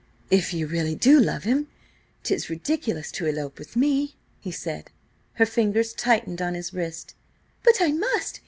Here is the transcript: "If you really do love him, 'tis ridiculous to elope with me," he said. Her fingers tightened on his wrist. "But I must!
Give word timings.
"If 0.31 0.51
you 0.51 0.65
really 0.65 0.95
do 0.95 1.19
love 1.19 1.43
him, 1.43 1.67
'tis 2.23 2.49
ridiculous 2.49 3.11
to 3.11 3.27
elope 3.27 3.59
with 3.59 3.75
me," 3.75 4.15
he 4.39 4.49
said. 4.49 4.89
Her 5.33 5.45
fingers 5.45 5.93
tightened 5.93 6.41
on 6.41 6.55
his 6.55 6.73
wrist. 6.73 7.13
"But 7.61 7.75
I 7.79 7.91
must! 7.91 8.39